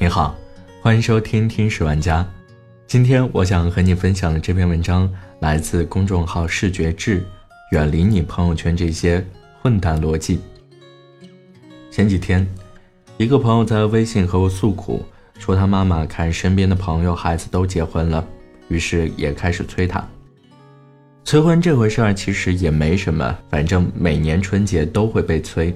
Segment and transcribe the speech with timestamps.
[0.00, 0.36] 你好，
[0.82, 2.22] 欢迎收听《听史玩家》。
[2.88, 5.08] 今天我想和你分享的这篇文章
[5.38, 7.24] 来自公众号“视觉志”，
[7.70, 9.24] 远离你朋友圈这些
[9.62, 10.40] 混蛋逻辑。
[11.92, 12.44] 前几天，
[13.18, 15.04] 一个朋友在微信和我诉苦，
[15.38, 18.26] 说他妈妈看身边的朋友孩子都结婚了，
[18.68, 20.04] 于是也开始催他。
[21.22, 25.72] 催婚这回事儿其实也没什么，反正每年春节都会被催。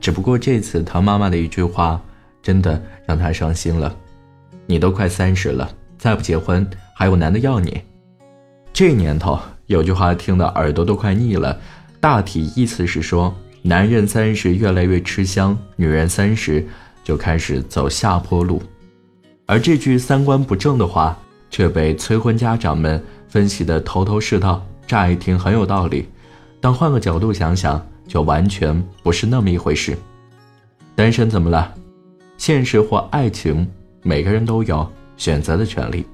[0.00, 2.00] 只不过这次他妈妈的一句话。
[2.42, 3.94] 真的让他伤心了，
[4.66, 7.80] 你都快三十了，再不结婚还有男的要你。
[8.72, 11.58] 这年头有句话听得耳朵都快腻了，
[12.00, 16.66] 大体意思是说，男人三十越来越吃香，女人三十
[17.04, 18.62] 就开始走下坡路。
[19.46, 21.18] 而这句三观不正的话，
[21.50, 26.08] 却被催婚家长们分析得头头是道，乍一听很有道理，
[26.60, 29.96] 但换个角度想想，就完全不是那么一回事。
[30.94, 31.74] 单身怎么了？
[32.40, 33.70] 现实或爱情，
[34.02, 36.06] 每个人都有选择的权利。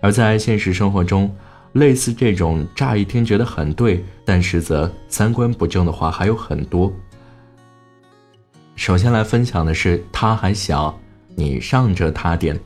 [0.00, 1.28] 而在现实生活中，
[1.72, 6.92] 类似这种乍一听觉得很对，但实则三观不正的话还有很多。
[8.76, 10.96] 首先来分享的是，他还小，
[11.34, 12.56] 你让着他点。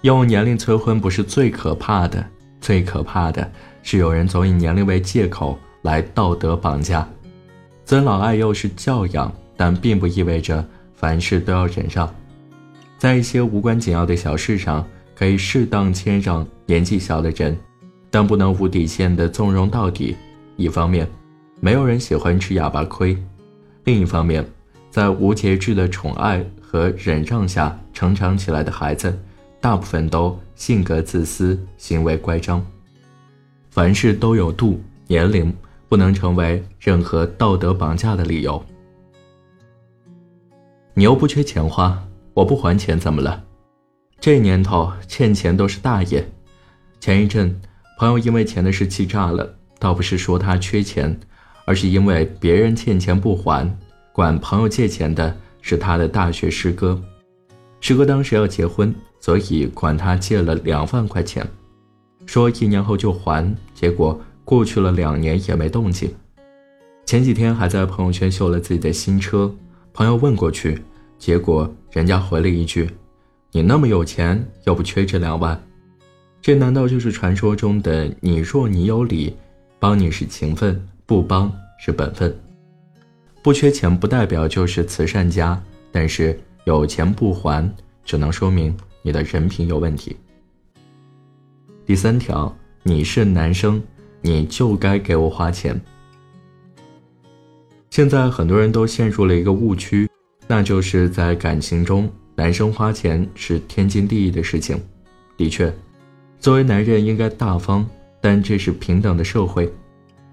[0.00, 2.26] 用年龄催婚不是最可怕的，
[2.60, 3.48] 最可怕的
[3.84, 7.08] 是有人总以年龄为借口来道德绑架。
[7.84, 10.68] 尊老爱幼是教养，但并不意味着。
[11.02, 12.08] 凡事都要忍让，
[12.96, 14.86] 在一些无关紧要的小事上，
[15.16, 17.58] 可以适当谦让年纪小的人，
[18.08, 20.14] 但不能无底线的纵容到底。
[20.56, 21.04] 一方面，
[21.58, 23.16] 没有人喜欢吃哑巴亏；
[23.82, 24.48] 另一方面，
[24.92, 29.12] 在无节制的宠爱和忍让下成长起来的孩子，
[29.60, 32.64] 大部分都性格自私，行为乖张。
[33.70, 35.52] 凡事都有度，年龄
[35.88, 38.64] 不能成为任何道德绑架的理由。
[40.94, 43.42] 你又不缺钱花，我不还钱怎么了？
[44.20, 46.22] 这年头欠钱都是大爷。
[47.00, 47.58] 前一阵，
[47.98, 51.18] 朋友因为钱的事气炸了，倒不是说他缺钱，
[51.64, 53.66] 而是因为别人欠钱不还，
[54.12, 57.02] 管朋友借钱的是他的大学师哥。
[57.80, 61.48] 师哥当时要结婚，所以管他借了两万块钱，
[62.26, 63.56] 说一年后就还。
[63.74, 66.14] 结果过去了两年也没动静。
[67.06, 69.50] 前几天还在朋友圈秀了自己的新车。
[69.94, 70.82] 朋友问过去，
[71.18, 72.88] 结果人家回了一句
[73.52, 75.60] ：“你那么有钱，又不缺这两万，
[76.40, 79.36] 这难道就是传说中的‘你若你有理，
[79.78, 82.34] 帮你是情分，不帮是本分’？
[83.42, 87.70] 不缺钱不代表就是慈善家，但是有钱不还，
[88.02, 90.16] 只能说明你的人品有问题。”
[91.84, 93.82] 第三条，你是男生，
[94.22, 95.78] 你就该给我花钱。
[97.92, 100.08] 现在很多人都陷入了一个误区，
[100.46, 104.80] 那就是在感情中，男生花钱是天经地义的事情。
[105.36, 105.70] 的确，
[106.40, 107.86] 作为男人应该大方，
[108.18, 109.70] 但这是平等的社会，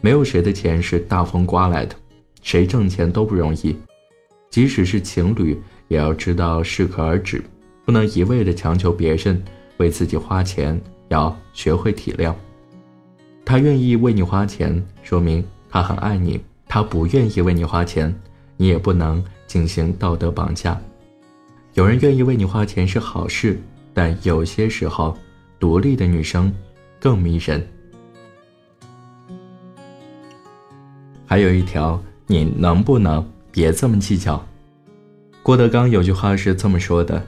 [0.00, 1.94] 没有谁的钱是大风刮来的，
[2.40, 3.76] 谁挣钱都不容易。
[4.48, 7.44] 即使是情侣，也要知道适可而止，
[7.84, 9.44] 不能一味的强求别人
[9.76, 12.34] 为自己花钱，要学会体谅。
[13.44, 16.40] 他愿意为你花钱，说明他很爱你。
[16.72, 18.18] 他不愿意为你花钱，
[18.56, 20.80] 你也不能进行道德绑架。
[21.74, 23.60] 有人愿意为你花钱是好事，
[23.92, 25.14] 但有些时候，
[25.60, 26.50] 独立的女生
[26.98, 27.62] 更迷人。
[31.26, 34.42] 还有一条，你能不能别这么计较？
[35.42, 37.22] 郭德纲有句话是这么说的：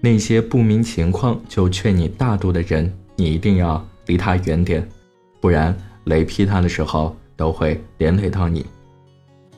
[0.00, 4.88] 那些不明情况就劝你大度的人，你一定要离他远点，
[5.40, 8.64] 不然雷劈他的时候都会连累到你。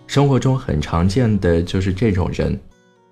[0.06, 2.59] 生活中很常见的就是这种人，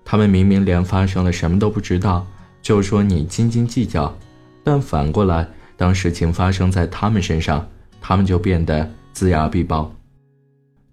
[0.03, 2.25] 他们明明连发生了什么都不知道，
[2.61, 4.15] 就说你斤斤计较，
[4.63, 7.67] 但反过来，当事情发生在他们身上，
[7.99, 9.93] 他们就变得眦牙必报。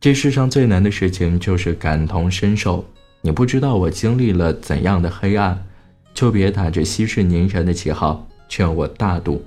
[0.01, 2.85] 这世上最难的事情就是感同身受。
[3.21, 5.65] 你不知道我经历了怎样的黑暗，
[6.13, 9.41] 就别打着息事宁人的旗号劝我大度。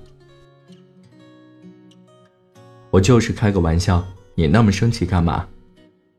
[2.89, 4.01] 我就是开个玩笑，
[4.33, 5.45] 你那么生气干嘛？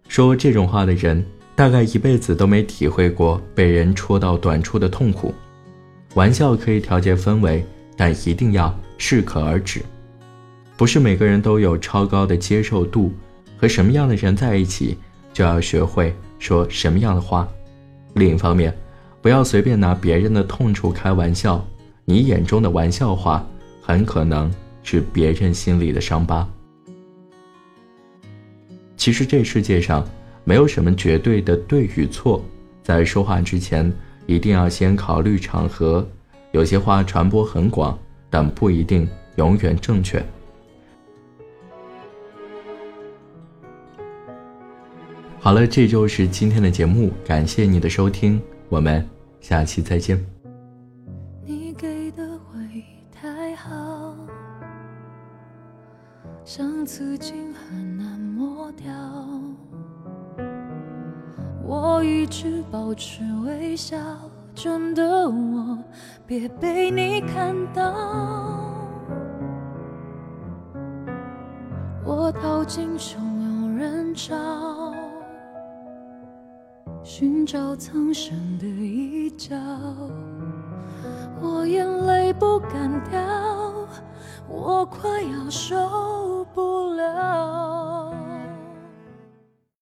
[0.08, 1.25] 说这种话的人，
[1.55, 5.35] 大概一辈子都没体会过被人戳到短处的痛苦。
[6.14, 7.64] 玩笑可以调节氛围，
[7.97, 9.82] 但一定要适可而止。
[10.76, 13.12] 不是每个人都有超高的接受度，
[13.58, 14.97] 和什么样的人在一起，
[15.32, 17.49] 就要学会说什么样的话。
[18.14, 18.75] 另一方面，
[19.20, 21.62] 不要随便拿别人的痛处开玩笑，
[22.05, 23.47] 你眼中的玩笑话，
[23.82, 24.50] 很可能
[24.82, 26.49] 是别人心里的伤疤。
[29.06, 30.05] 其实这世界上
[30.43, 32.44] 没有什么绝对的对与错，
[32.82, 33.88] 在说话之前，
[34.26, 36.05] 一定要先考虑场合。
[36.50, 37.97] 有些话传播很广，
[38.29, 40.20] 但不一定永远正确。
[45.38, 49.08] 好了，这就是今天的节目，感谢你的收听，我们
[49.41, 50.35] 下期再见。
[56.46, 58.87] 像刺青很难抹掉。
[61.64, 63.96] 我一直保持微笑，
[64.54, 65.76] 真的我
[66.25, 67.82] 别被你看到。
[72.04, 74.94] 我逃进汹涌人潮。
[77.02, 79.56] 寻找藏身的一角，
[81.40, 83.20] 我眼泪不敢掉，
[84.48, 88.25] 我快要受不了。